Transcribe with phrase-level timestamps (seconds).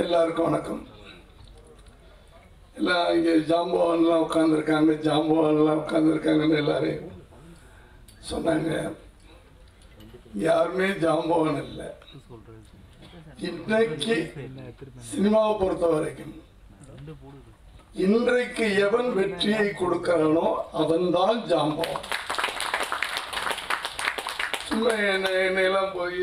[0.00, 0.80] எல்லாருக்கும் வணக்கம்.
[2.78, 7.12] எல்லாம் இங்கே ஜாம்பவான்லாம் உட்காந்துருக்காங்க ஜாம்பவான்லாம் உட்காந்துருக்காங்கன்னு எல்லாரையும்
[8.30, 8.70] சொன்னாங்க.
[10.46, 11.88] யாருமே ஜாம்பவான் இல்லை.
[13.50, 14.16] இன்றைக்கு
[15.12, 16.34] சினிமாவை பொறுத்த வரைக்கும்
[18.06, 20.48] இன்றைக்கு எவன் வெற்றியை கொடுக்கிறானோ
[20.82, 22.06] அவன்தான் ஜாம்பவான்.
[24.68, 26.22] சும்மா என்ன என்னையெல்லாம் போய்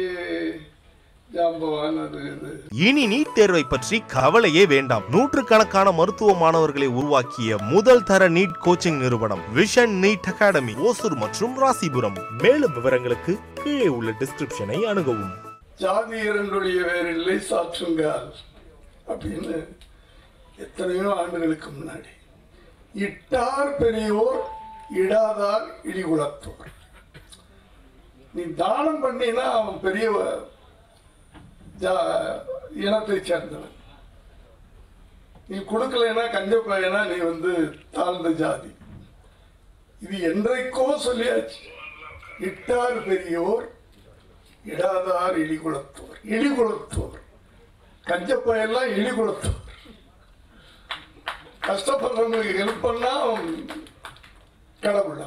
[2.71, 5.03] இனி நீட் தேர்வை பற்றி கவலையே வேண்டாம்.
[5.09, 12.17] நூற்றுக்கணக்கான மருத்துவ மாணவர்களை உருவாக்கிய முதல் தர நீட் கோச்சிங் நிறுவனம் விஷன் நீட் அகாடமி ஓசூர் மற்றும் ராசிபுரம்.
[12.41, 15.33] மேலும் விவரங்களுக்கு கீழே உள்ள டிஸ்கிரிப்ஷனை அணுகவும்.
[15.77, 18.31] ஜாதி இரண்டுடைய வேறில்லை சாற்றுங்கால்
[19.07, 19.55] அப்படின்னு
[20.57, 22.11] எத்தனையோ ஆண்டுகளுக்கு முன்னாடி.
[22.93, 24.41] இட்டார் பெரியோர்
[25.01, 26.71] இடாதார் இடிகுலத்தோர்.
[28.35, 30.52] நீ தானம் பண்ணினா அவன் பெரியவ ஜா
[32.75, 33.75] இனத்தை சேர்ந்தவன்.
[35.47, 38.75] நீ கொடுக்கலைன்னா கஞ்ச பையனா நீ வந்து தாழ்ந்த ஜாதி.
[40.01, 41.61] இது என்றைக்கோ சொல்லியாச்சு.
[42.39, 43.71] இட்டார் பெரியோர்
[44.65, 46.17] இடாதார் இழிகுலத்தோர்.
[46.23, 47.19] இழிகுலத்தோர்.
[48.05, 49.61] கஞ்சப்பையெல்லாம் இழிகுலத்தோர்.
[51.67, 53.37] கஷ்டப்படுறவங்களுக்கு ஹெல்ப் பண்ணா
[54.79, 55.21] கடவுள்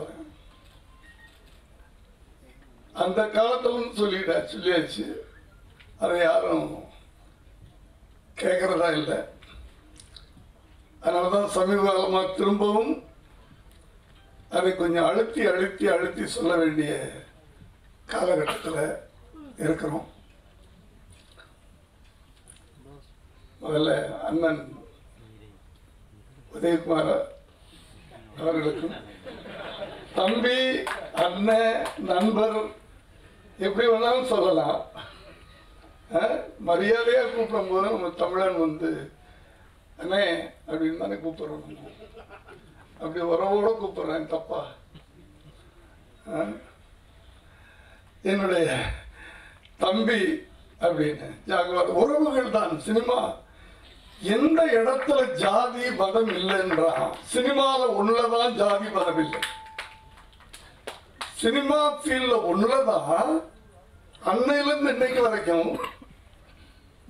[2.93, 5.05] அந்த காலத்திலும் சொல்லிடா சொல்லியாச்சு.
[6.03, 6.69] அதை யாரும்
[8.41, 9.19] கேட்கறதா இல்லை.
[11.03, 12.93] அதனால தான் சமீப காலமாக திரும்பவும்
[14.57, 16.93] அதை கொஞ்சம் அழுத்தி அழுத்தி அழுத்தி சொல்ல வேண்டிய
[18.13, 18.83] காலகட்டத்தில்
[19.65, 20.07] இருக்கிறோம்.
[23.63, 23.91] முதல்ல
[24.29, 24.63] அண்ணன்
[26.57, 27.13] உதயகுமார்
[28.41, 28.97] அவர்களுக்கும்
[30.19, 30.59] தம்பி
[31.25, 32.59] அண்ணன் நண்பர்
[33.67, 34.81] எப்படி வேணாலும் சொல்லலாம்.
[36.61, 38.91] மரியாதையாக கூப்பிடும் போது நம்ம தமிழன் வந்து
[39.99, 40.23] அண்ணே
[40.69, 41.65] அப்படின்னு தானே கூப்பிடுறோம்
[43.01, 44.61] அப்படி உறவோட கூப்பிடுறேன் தப்பா?
[48.25, 48.69] என்னுடைய
[49.79, 50.21] தம்பி
[50.81, 53.19] அப்படின்னு ஜாகுவார் உறவுகள் தான் சினிமா.
[54.31, 56.91] எந்த இடத்துல ஜாதி மதம் இல்லைன்றா
[57.27, 59.41] சினிமாவில் ஒன்றுலதான் ஜாதி மதம் இல்லை.
[61.37, 63.33] சினிமா ஃபீல்டில் ஒன்றுலதான்
[64.23, 65.69] அன்னையிலேருந்து இன்னைக்கு வரைக்கும்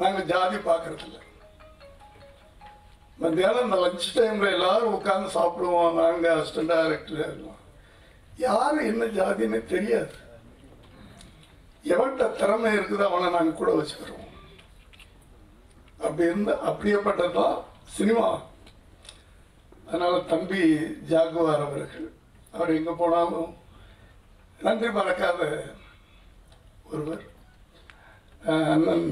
[0.00, 1.18] நாங்கள் ஜாதி பார்க்கறதில்ல
[3.22, 5.94] மத்தியானம் இந்த லஞ்ச் டைமில் எல்லாரும் உட்காந்து சாப்பிடுவோம்.
[6.00, 6.72] நாங்கள் அசிஸ்டன்ட்
[7.18, 7.60] இருப்போம்.
[8.46, 10.14] யாரும் என்ன ஜாதின்னு தெரியாது.
[11.92, 14.26] எவன்கிட்ட திறமை இருக்குது அவனை நாங்கள் கூட வச்சுக்கிறோம்
[16.04, 17.56] அப்படி இருந்து அப்படியேப்பட்டதான்
[17.96, 18.28] சினிமா.
[19.86, 20.62] அதனால் தம்பி
[21.12, 22.06] ஜாகுவார் அவர்கள்
[22.54, 23.50] அவர் எங்கே போனாலும்
[24.66, 25.40] நன்றி மறக்காத
[26.90, 27.24] ஒருவர்.
[28.74, 29.08] அண்ணன்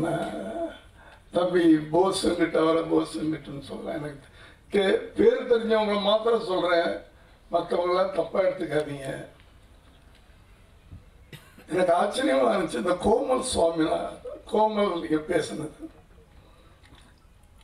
[1.34, 4.26] தம்பி போஸ்ங்கிட்ட வர போஸ்ங்கிட்டன்னு சொல்கிறேன் எனக்கு
[4.70, 6.98] தே- பேர் தெரிஞ்சவங்களை மாத்திரம் சொல்கிறேன்
[7.52, 9.26] மற்றவங்களாம் தப்பாக எடுத்துக்காதீங்க.
[11.68, 13.84] எனக்கு ஆச்சரியமாக இருந்துச்சு இந்த கோமல் சுவாமி
[14.52, 15.70] கோமல் நீங்கள் பேசுனது.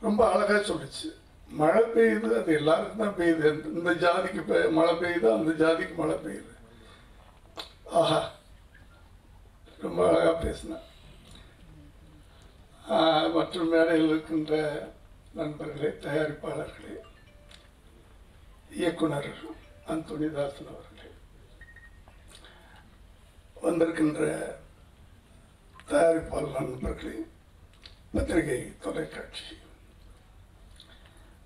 [0.01, 1.19] ரொம்ப அழகாக சொல்லிச்சு.
[1.49, 3.65] மழை பெய்யுது அது எல்லாருக்கும் தான் பெய்யுது.
[3.65, 6.49] இந்த- ஜாதிக்கு பெ- மழை பெய்யுது அந்த ஜாதிக்கு மழை பெய்யுது.
[7.91, 8.29] ஆஹா
[9.81, 10.89] ரொம்ப அழகாக பேசினேன்.
[13.35, 14.53] மற்றும் மேடையில் இருக்கின்ற
[15.33, 16.95] நண்பர்களே தயாரிப்பாளர்களே
[18.79, 19.29] இயக்குனர்
[19.93, 21.09] அந்தோணிதாசன் அவர்களே
[23.65, 24.21] வந்திருக்கின்ற
[25.91, 27.17] தயாரிப்பாளர் நண்பர்களே
[28.13, 29.45] பத்திரிகை தொலைக்காட்சி.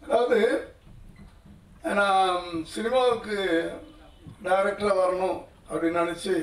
[0.04, 0.40] அதாவது
[2.00, 3.38] நான் சினிமாவுக்கு
[4.46, 6.36] டைரக்டராக வரணும் அப்படின்னு நினச்சி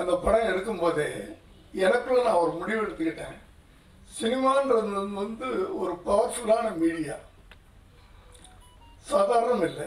[0.00, 1.08] அந்த படம் எடுக்கும்போதே
[1.74, 3.38] எனக்குள்ள நான் ஒரு முடிவு எடுத்துக்கிட்டேன்.
[4.18, 4.90] சினிமான்றது
[5.22, 5.48] வந்து
[5.82, 7.16] ஒரு பவர்ஃபுல்லான மீடியா
[9.10, 9.86] சாதாரணம் இல்லை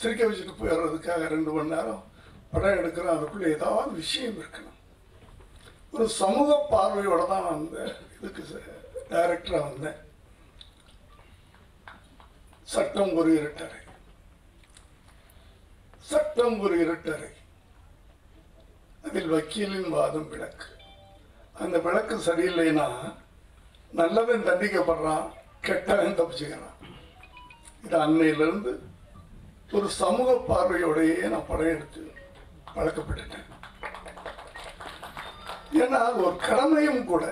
[0.00, 2.02] சிரிக்க வச்சுட்டு போயிடுறதுக்காக ரெண்டு மணி நேரம்
[2.52, 4.78] படம் எடுக்கிறோம் அதுக்குள்ளே ஏதாவது விஷயம் இருக்கணும்.
[5.94, 7.78] ஒரு சமூக பார்வையோட தான் நான் அந்த
[8.16, 8.42] இதுக்கு
[9.12, 10.00] டைரக்டராக வந்தேன்.
[12.74, 13.80] சட்டம் ஒரு இரட்டரை
[16.10, 17.30] சட்டம் ஒரு இரட்டரை
[19.06, 20.68] அதில் வக்கீலின் வாதம் விளக்கு.
[21.54, 22.86] அந்த விளக்கு சரியில்லைன்னா
[24.00, 25.26] நல்லவன் தண்டிக்கப்படுறான்
[25.66, 26.78] கெட்டவன் தப்பிச்சுக்கிறான்.
[27.84, 28.72] இது அன்னையிலிருந்து
[29.76, 32.02] ஒரு சமூக பார்வையோடையே நான் படையெடுத்து
[32.76, 33.48] வழக்கப்பட்டுட்டேன்
[35.82, 37.24] ஏன்னா அது ஒரு கடமையும் கூட.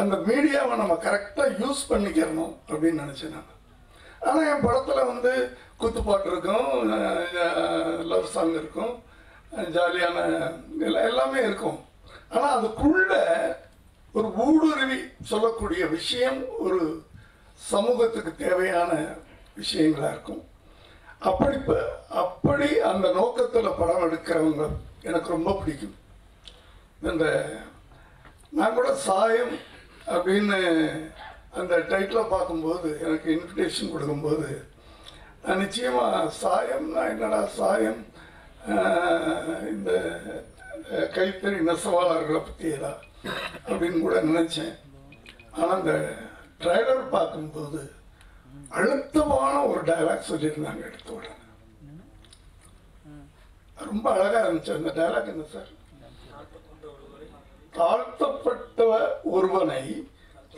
[0.00, 3.52] அந்த மீடியாவை நம்ம கரெக்டாக யூஸ் பண்ணிக்கிறணும் அப்படின்னு நினச்சேன் நான்.
[4.26, 5.32] ஆனால் என் படத்தில் வந்து
[5.80, 6.70] குத்துப்பாட்டு இருக்கும்
[8.12, 8.94] லவ் சாங் இருக்கும்
[9.76, 10.18] ஜாலியான
[11.10, 11.78] எல்லாமே இருக்கும்.
[12.30, 13.12] ஆனால் அதுக்குள்ள
[14.14, 14.98] ஒரு ஊடுருவி
[15.30, 16.80] சொல்லக்கூடிய விஷயம் ஒரு
[17.60, 18.92] சமூகத்துக்கு தேவையான
[19.60, 20.42] விஷயங்களாக இருக்கும்.
[21.28, 21.56] அப்படி
[22.22, 24.64] அப்படி அந்த நோக்கத்தில் படம் எடுக்கிறவங்க
[25.08, 25.96] எனக்கு ரொம்ப பிடிக்கும்.
[27.10, 27.24] இந்த
[28.58, 29.54] நான் கூட சாயம்
[30.14, 30.58] அப்படின்னு
[31.60, 34.48] அந்த டைட்டிலை பார்க்கும்போது எனக்கு இன்விடேஷன் கொடுக்கும்போது
[35.42, 38.00] நான் நிச்சயமாக சாயம்னா என்னடா சாயம்
[39.74, 39.90] இந்த
[41.16, 42.92] கைத்தறி நெசவாளர்களை பற்றியதா
[43.68, 44.74] அப்படின்னு கூட நினச்சேன்.
[45.52, 45.94] ஆனால் அந்த
[46.62, 47.80] ட்ரைலர் பார்க்கும்போது
[48.78, 51.34] அழுத்தமான ஒரு டயலாக் சொல்லியிருந்தாங்க எடுத்த உடனே.
[53.90, 55.72] ரொம்ப அழகாக இருந்துச்சு அந்த டயலாக் என்ன சார்?
[57.78, 58.86] தாழ்த்தப்பட்ட
[59.36, 59.82] ஒருவனை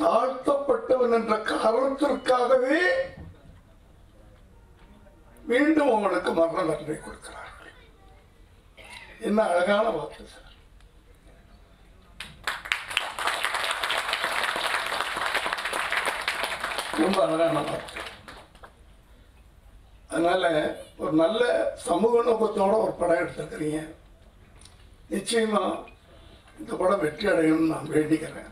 [0.03, 2.81] தாழ்த்தப்பட்டவன் என்ற காரணத்திற்காகவே
[5.51, 7.50] மீண்டும் அவனுக்கு மரண தண்டனை கொடுக்கிறார்.
[9.21, 10.47] என்ன அழகான வார்த்தை சார்
[17.01, 17.99] ரொம்ப அழகான வார்த்தை
[20.11, 20.45] அதனால
[20.99, 21.43] ஒரு நல்ல
[21.89, 23.81] சமூக நோக்கத்தோட ஒரு படம் எடுத்துருக்கிறீங்க
[25.11, 25.63] நிச்சயமா
[26.59, 28.49] இந்த படம் வெற்றி அடையணும்னு நான் வேண்டிக்கிறேன்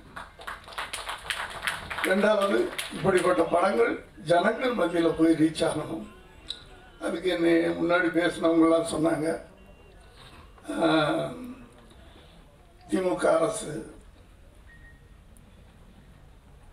[2.08, 2.58] ரெண்டாவது
[2.96, 3.92] இப்படிப்பட்ட படங்கள்
[4.30, 6.06] ஜனங்கள் மத்தியில் போய் ரீச் ஆகணும்
[7.00, 9.26] அதுக்கு என்னை முன்னாடி பேசினவங்களாம் சொன்னாங்க.
[12.90, 13.72] திமுக அரசு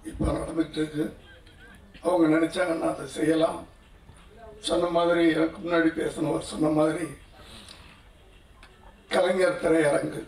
[0.09, 1.06] இப்போ நடந்துட்டு
[2.07, 3.62] அவங்க நினச்சாங்கன்னா அதை செய்யலாம்.
[4.68, 7.06] சொன்ன மாதிரி எனக்கு முன்னாடி பேசினவர் சொன்ன மாதிரி
[9.13, 10.21] கலைஞர் திரையரங்கு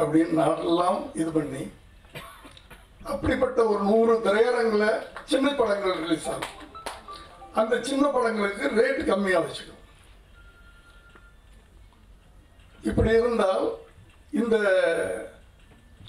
[0.00, 1.62] அப்படின்னு நாடெல்லாம் இது பண்ணி
[3.12, 4.88] அப்படிப்பட்ட ஒரு நூறு திரையரங்கில்
[5.32, 6.58] சின்ன படங்கள் ரிலீஸ் ஆகும்.
[7.60, 9.71] அந்த சின்ன படங்களுக்கு ரேட் கம்மியாக வச்சுக்கணும்.
[12.88, 13.66] இப்படி இருந்தால்
[14.40, 14.56] இந்த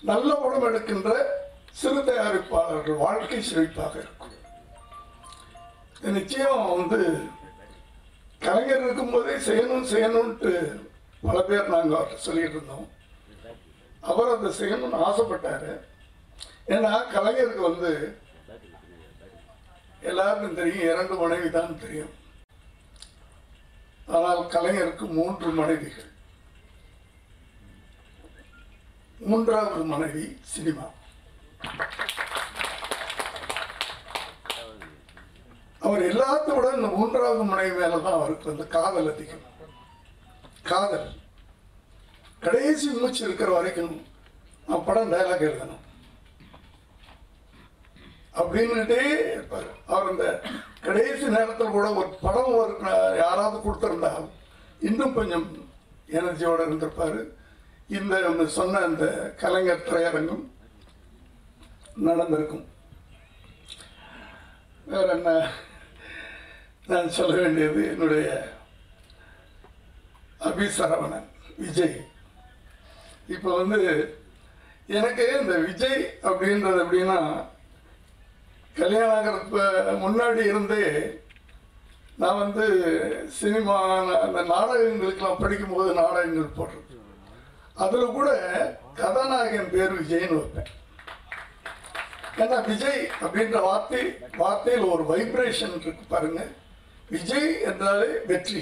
[0.09, 1.09] நல்ல உணவு எடுக்கின்ற
[1.81, 4.33] சிறு தயாரிப்பாளர்கள் வாழ்க்கை செழிப்பாக இருக்கும்.
[6.17, 6.99] நிச்சயம் வந்து
[8.45, 10.51] கலைஞர் இருக்கும்போதே செய்யணும் செய்யணும்ட்டு
[11.25, 12.87] பல பேர் நாங்கள் அவர்கிட்ட சொல்லிட்டு இருந்தோம்.
[14.11, 15.71] அவர் அதை செய்யணும்னு ஆசைப்பட்டாரு.
[16.75, 17.91] ஏன்னா கலைஞருக்கு வந்து
[20.09, 22.13] எல்லாருக்கும் தெரியும் இரண்டு மனைவி தான் தெரியும்.
[24.15, 26.09] ஆனால் கலைஞருக்கு மூன்று மனைவிகள்.
[29.25, 30.23] மூன்றாவது மனைவி
[30.53, 30.85] சினிமா.
[35.79, 39.45] அவர் எல்லாத்தோட இந்த மூன்றாவது மனைவி மேல தான் அவருக்கு வந்து காதல் அதிகம்.
[40.63, 41.07] காதல்.
[42.39, 44.05] கடைசி மூச்சு இருக்கிற வரைக்கும்
[44.67, 45.81] நான் படம் டைலாக் எழுதணும்.
[48.41, 49.69] அப்படின்னுட்டே இருப்பார்.
[49.87, 50.41] அவர் இந்த
[50.81, 52.77] கடைசி நேரத்தில் கூட ஒரு படம் ஒரு
[53.17, 54.29] யாராவது கொடுத்துருந்தா
[54.79, 55.47] இன்னும் கொஞ்சம்
[56.11, 57.21] எனர்ஜியோடு இருந்திருப்பாரு.
[57.89, 59.05] இந்த ஒன்று சொன்ன அந்த
[59.41, 60.43] கலைஞர் திரையரங்கம்
[61.97, 62.65] நடந்திருக்கும்.
[64.85, 65.31] வேற என்ன?
[66.87, 68.27] நான் சொல்ல வேண்டியது என்னுடைய
[70.39, 71.27] அபிசரவணன்
[71.57, 71.97] விஜய்.
[73.27, 73.79] இப்போ வந்து
[74.89, 77.19] எனக்கு இந்த விஜய் அப்படின்றது எப்படின்னா
[78.75, 79.59] கல்யாணம் ஆகிறப்ப
[80.03, 80.85] முன்னாடி இருந்தே
[82.17, 82.65] நான் வந்து
[83.39, 83.75] சினிமா
[84.23, 86.92] அந்த நாடகங்களுக்கெல்லாம் படிக்கும்போது நாடகங்கள் போட்டிருக்கேன்
[87.75, 88.29] அதில் கூட
[88.99, 90.71] கதாநாயகன் பேர் விஜய்னு வைப்பேன்
[92.43, 94.03] ஏன்னா விஜய் அப்படின்ற வார்த்தை
[94.41, 96.41] வார்த்தையில் ஒரு வைப்ரேஷன் இருக்கு பாருங்க.
[97.15, 98.61] விஜய் என்றாலே வெற்றி.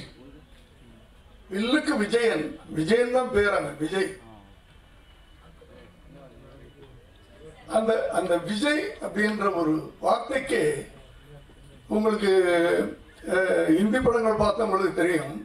[1.54, 2.44] வில்லுக்கு விஜயன்.
[2.80, 4.12] விஜயன் தான் பேர் அவன் விஜய்.
[7.78, 9.74] அந்த அந்த விஜய் அப்படின்ற ஒரு
[10.06, 10.62] வார்த்தைக்கு
[11.96, 12.32] உங்களுக்கு
[13.82, 15.36] இந்தி படங்கள் பார்த்தவங்களுக்கு தெரியும்.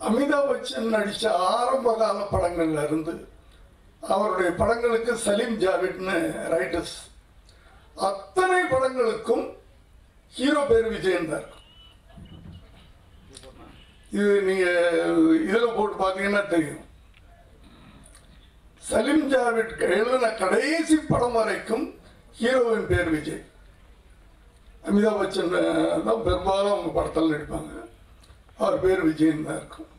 [0.00, 3.14] அமிதாப் பச்சன் நடித்த ஆரம்ப கால படங்கள்ல இருந்து
[4.02, 6.16] அவருடைய படங்களுக்கு சலீம் ஜாவிட்னு
[6.54, 6.96] ரைட்டர்ஸ்
[7.96, 9.44] அத்தனை படங்களுக்கும்
[10.34, 11.48] ஹீரோ பேர் விஜயன் தான்
[14.12, 14.66] இது நீங்க
[15.46, 16.82] இதில் போட்டு பார்த்தீங்கன்னா தெரியும்.
[18.82, 21.86] சலீம் ஜாவிட் எழுதின கடைசி படம் வரைக்கும்
[22.40, 23.42] ஹீரோவின் பேர் விஜய்.
[24.88, 25.52] அமிதாப் பச்சன்
[26.06, 27.85] தான் பெரும்பாலும் அவங்க படத்தில் நடிப்பாங்க.
[28.62, 29.90] அவர் பேர் விஜயன் தான் இருக்கும்.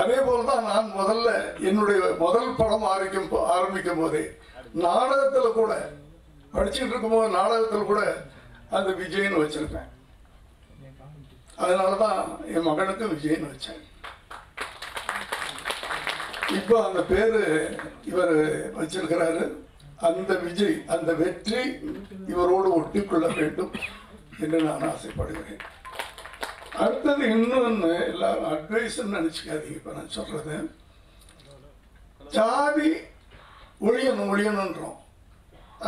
[0.00, 1.30] அதே போல் தான் நான் முதல்ல
[1.68, 4.24] என்னுடைய முதல் படம் ஆரம்பிக்கும் ஆரம்பிக்கும் போதே
[4.84, 5.72] நாடகத்தில் கூட
[6.54, 8.02] படிச்சுட்டு இருக்கும்போது நாடகத்தில் கூட
[8.76, 9.88] அந்த விஜயன் வச்சிருப்பேன்.
[11.64, 12.20] அதனால தான்
[12.52, 13.82] என் மகனுக்கு விஜயன் வச்சேன்.
[16.58, 17.42] இப்போ அந்த பேரு
[18.10, 18.34] இவர்
[18.78, 19.44] வச்சிருக்கிறாரு.
[20.08, 21.60] அந்த விஜய் அந்த வெற்றி
[22.32, 23.74] இவரோடு ஒட்டிக்கொள்ள வேண்டும்
[24.44, 25.62] என்று நான் ஆசைப்படுகிறேன்.
[26.80, 29.74] அடுத்தது இன்னொன்று எல்லாரும் அட்வைஸ் நினச்சிக்காதீங்க.
[29.78, 30.74] இப்போ நான் சொல்றது.
[32.30, 32.90] ஜாதி
[33.80, 34.98] ஒழியணும் ஒழியணுன்றோம்.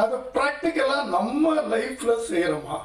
[0.01, 2.79] அதை ப்ராக்டிக்கலாக நம்ம லைஃப்பில் செய்கிறோமா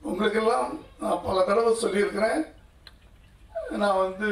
[0.00, 2.44] உங்களுக்கெல்லாம் நான் பல தடவை சொல்லியிருக்கிறேன்.
[3.70, 4.30] நான் வந்து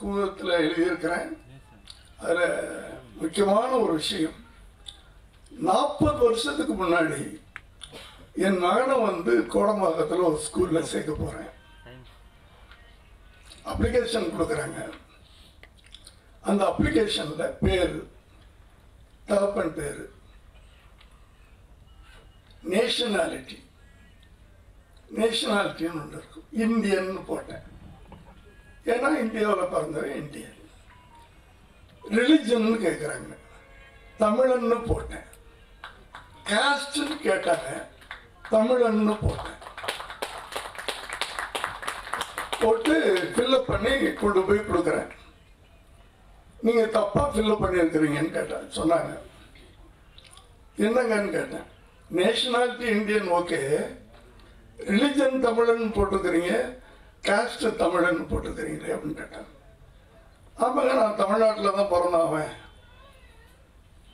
[0.00, 1.30] குமுதத்தில் எழுதியிருக்கிறேன்.
[2.22, 2.88] அதில்
[3.20, 4.38] முக்கியமான ஒரு விஷயம்.
[5.50, 7.20] நாற்பது வருஷத்துக்கு முன்னாடி
[8.34, 11.50] என் மகனை வந்து கோடம்பாக்கத்தில் ஒரு ஸ்கூலில் சேர்க்க போகிறேன்
[13.70, 14.80] அப்ளிகேஷன் கொடுக்குறாங்க.
[16.40, 17.96] அந்த அப்ளிகேஷனில் பேர்
[19.26, 20.00] தகப்பன் பேர்
[22.72, 23.58] நேஷனாலிட்டி
[25.18, 26.48] நேஷனாலிட்டின்னு ஒன்று இருக்கும்.
[26.64, 27.64] இந்தியன்னு போட்டேன்.
[28.86, 30.58] ஏன்னா இந்தியாவில் பிறந்தவன் இந்தியன்.
[32.16, 33.34] ரிலிஜன்னு கேட்குறாங்க
[34.20, 35.26] தமிழன்னு போட்டேன்.
[36.50, 37.70] காஸ்ட்னு கேட்டாங்க.
[38.50, 39.58] தமிழன்னு போட்டேன்.
[42.60, 42.94] போட்டு
[43.36, 45.10] ஃபில்லப் பண்ணி கொண்டு போய் கொடுக்குறேன்.
[46.60, 48.70] நீங்கள் தப்பாக ஃபில்லப் பண்ணியிருக்கிறீங்கன்னு கேட்டேன்.
[48.70, 49.18] சொன்னாங்க.
[50.78, 51.78] என்னங்கன்னு கேட்டேன்.
[52.14, 53.86] நேஷனாலிட்டி இந்தியன் ஓகே
[54.78, 56.78] ரிலிஜன் தமிழன் போட்டிருக்கிறீங்க.
[57.22, 59.46] காஸ்ட் தமிழன் போட்டிருக்கிறீங்களே அப்படின்னு கேட்டேன்.
[60.58, 62.52] ஆமாங்க நான் தமிழ்நாட்டில் தான் பிறந்தாவேன்.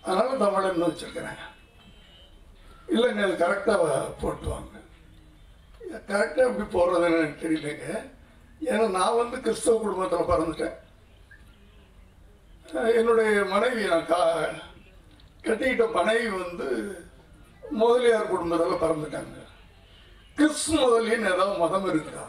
[0.03, 1.39] அதனால் தமிழன் வச்சுருக்கிறேன்.
[2.95, 3.87] இல்லைங்க அது கரெக்டாக
[4.23, 4.73] போட்டுவாங்க.
[6.11, 7.87] கரெக்டாக எப்படி போடுறதுன்னு எனக்கு தெரியலங்க.
[8.71, 10.77] ஏன்னா நான் வந்து கிறிஸ்தவ குடும்பத்தில் பிறந்துட்டேன்.
[13.01, 14.21] என்னுடைய மனைவி நான் கா
[15.47, 16.69] கட்டிக்கிட்ட மனைவி வந்து
[17.83, 19.37] முதலியார் குடும்பத்தில் பிறந்துட்டாங்க.
[20.39, 22.25] கிறிஸ் முதலின்னு ஏதாவது மதம் இருக்குதா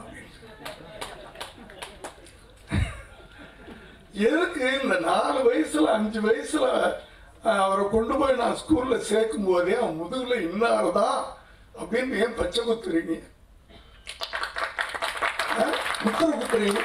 [4.28, 6.68] எதுக்கு இந்த நாலு வயசுல அஞ்சு வயசுல
[7.44, 10.00] அவரை கொண்டு போய் நான் ஸ்கூலில் சேர்க்கும் போதே அவன்
[10.46, 11.20] இன்னார் தான்
[11.76, 13.16] அப்படின்னு ஏன் பச்சை குத்துறீங்க?
[15.56, 15.76] அஹ்,
[16.34, 16.82] குத்துறீங்க?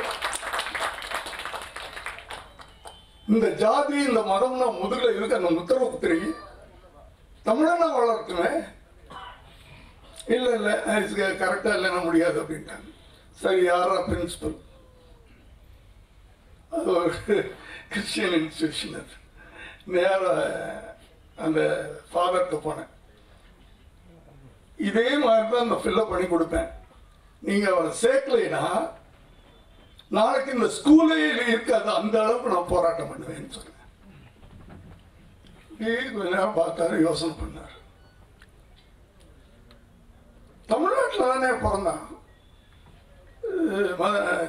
[3.28, 6.28] இந்த ஜாதி இந்த மதம்னா முதுகில் இருக்க அந்த முத்திரை குத்துறீங்க?
[7.46, 8.50] தமிழனா வளர்த்துமே
[10.28, 10.74] இல்லை இல்லை
[11.40, 12.88] கரெக்டாக இல்லைன்னா முடியாது அப்படின்ட்டாங்க.
[13.38, 14.58] சரி யாரா பிரின்சிபல்
[16.72, 17.10] அது ஒரு
[17.88, 19.14] கிறிஸ்டியன் இன்ஸ்டியூஷன் அது.
[19.94, 20.26] நேராக
[21.44, 21.60] அந்த
[22.10, 22.90] ஃபாதர்கிட்ட போனேன்.
[24.88, 26.70] இதே மாதிரி தான் அந்த ஃபில்லப் பண்ணி கொடுப்பேன்
[27.42, 28.64] நீங்கள் அவரை சேர்க்கலைன்னா
[30.16, 31.18] நாளைக்கு இந்த ஸ்கூலே
[31.52, 33.78] இருக்காது அந்த அளவுக்கு நான் போராட்டம் பண்ணுவேன்னு சொன்னேன்.
[36.14, 37.76] கொஞ்ச நேரம் பார்த்தாரு யோசனை பண்ணார்.
[40.72, 42.04] தமிழ்நாட்டில் தானே பிறந்தான்.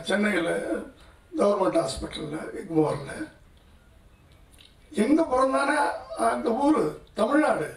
[0.09, 0.51] சென்னையில்
[1.39, 3.23] கவர்மெண்ட் ஹாஸ்பிட்டலில் இக்மோரில்
[4.93, 5.77] எங்கே பிறந்தானே?
[6.29, 7.75] அந்த ஊர் தமிழ்நாடு.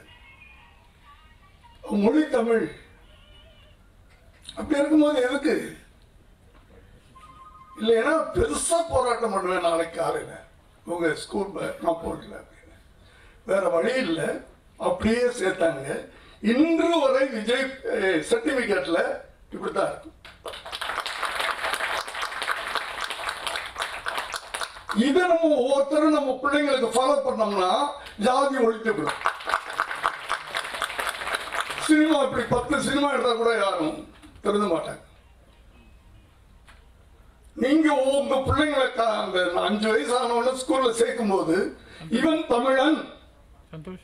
[1.90, 2.70] மொழி தமிழ்.
[4.56, 5.76] அப்படி இருக்கும்போது எதுக்கு?
[7.80, 10.36] இல்லைன்னா பெருசா போராட்டம் பண்ணுவேன் நாளைக்கு காலையில்.
[10.84, 11.50] உங்க ஸ்கூல்
[11.82, 12.76] காம்பவுண்டில் அப்படின்னு.
[13.44, 14.28] வேற வழி இல்லை.
[14.76, 16.08] அப்படியே சேர்த்தாங்க.
[16.40, 17.70] இன்று வரை விஜய்
[18.30, 19.00] சர்டிபிகேட்ல
[19.50, 20.25] இப்படித்தான் இருக்கும்
[24.96, 27.70] இதை நம்ம ஒவ்வொருத்தரும் நம்ம பிள்ளைங்களுக்கு ஃபாலோ பண்ணோம்னா
[28.18, 29.18] ஜாதி ஒழித்து விடும்
[31.86, 33.98] சினிமா இப்படி பத்து சினிமா எடுத்தா கூட யாரும்
[34.42, 35.02] திருந்த மாட்டாங்க.
[37.56, 38.86] நீங்க உங்க பிள்ளைங்களை
[39.18, 41.56] அந்த அஞ்சு வயசு ஆனவன ஸ்கூல்ல சேர்க்கும் போது
[42.10, 42.98] இவன் தமிழன்.
[43.70, 44.02] தமிழன்?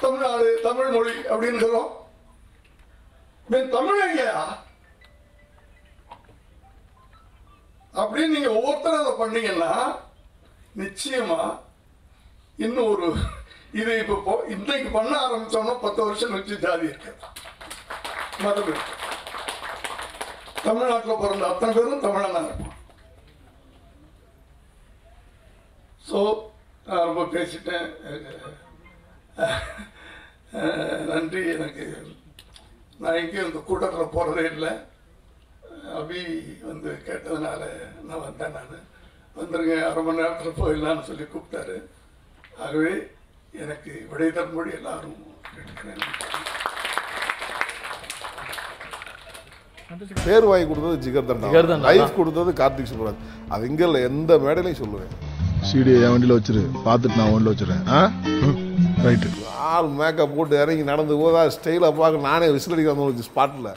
[0.00, 1.90] தமிழ்நாடு தமிழ் மொழி அப்படின்னுக்கிறோம்
[3.48, 4.42] இவன் தமிழங்கயா
[7.94, 9.72] அப்படின்னு நீங்க ஒவ்வொருத்தரும் அதை பண்ணீங்கன்னா
[10.76, 11.40] நிச்சயமா
[12.58, 13.06] இன்னும் ஒரு
[13.72, 17.18] இது இப்ப போ- இன்னைக்கு பண்ண ஆரம்பிச்சோம்னா பத்து வருஷம் கழிச்சு ஜாதி இருக்காது
[18.40, 18.98] மதம் இருக்கு
[20.62, 22.76] தமிழ்நாட்டில் பிறந்த அத்தனை பேரும் தமிழனா இருக்கும்
[26.06, 26.20] ஸோ
[26.86, 27.88] நான் ரொம்ப பேசிட்டேன்.
[31.06, 31.40] நன்றி.
[31.48, 31.84] எனக்கு
[32.98, 34.72] நான் எங்கேயும் இந்த கூட்டத்தில் போகிறதே இல்லை.
[35.98, 36.20] அபி
[36.62, 37.62] வந்து கேட்டதுனால
[38.02, 38.86] நான் வந்தேன் நான்.
[39.36, 41.76] வந்துருங்க அரை மணி நேரத்தில் போயிடலான்னு சொல்லி கூப்பிட்டாரு.
[42.60, 42.92] ஆகவே
[43.54, 45.18] எனக்கு விடை தரும்படி எல்லாரும்
[45.48, 46.02] கேட்டுக்கிறேன்.
[50.24, 51.86] பேர் வாங்கி கொடுத்தது ஜிகர் ஜிகர் தண்டா தண்டா.
[51.88, 55.12] லைஃப் கொடுத்தது கார்த்திக் சுப்ராஜ் அது இங்க இல்ல எந்த மேடையிலையும் சொல்லுவேன்.
[55.68, 56.62] சீடி என் வண்டியில் வச்சிரு.
[56.86, 58.00] பார்த்துட்டு நான் வண்டியில் வச்சிடுறேன் ஆ?
[59.04, 59.28] ரைட்டு
[59.70, 63.70] ஆள் மேக்கப் போட்டு இறங்கி நடந்து போதா ஸ்டைலாக பார்க்க நானே விசில் அடிக்க வந்து ஸ்பாட்டில்